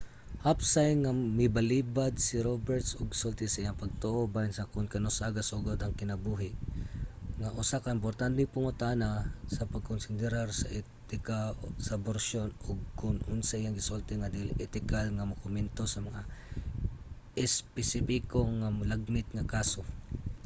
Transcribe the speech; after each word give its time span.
hapsay 0.45 0.89
nga 1.03 1.11
milbalibad 1.37 2.13
si 2.25 2.35
roberts 2.47 2.91
og 3.01 3.09
sulti 3.21 3.45
sa 3.49 3.61
iyang 3.61 3.81
pagtuo 3.83 4.21
bahin 4.35 4.53
sa 4.55 4.69
kon 4.71 4.91
kanus-a 4.93 5.35
gasugod 5.37 5.79
ang 5.81 5.97
kinabuhi 6.01 6.51
nga 7.39 7.49
usa 7.61 7.83
ka 7.83 7.95
importanteng 7.99 8.53
pangutana 8.53 9.09
sa 9.55 9.69
pagkonsiderar 9.73 10.49
sa 10.61 10.71
etika 10.79 11.39
sa 11.85 11.93
aborsiyon 11.99 12.49
ug 12.69 12.79
kon 12.99 13.15
asa 13.33 13.55
iyang 13.61 13.77
gisulti 13.81 14.13
nga 14.17 14.33
dili 14.35 14.51
etikal 14.65 15.07
nga 15.13 15.29
mokomento 15.31 15.83
sa 15.87 16.03
mga 16.07 16.21
espesipiko 17.45 18.39
sa 18.47 18.69
mga 18.77 18.89
lagmit 18.91 19.27
nga 19.35 19.49
kaso 19.53 19.81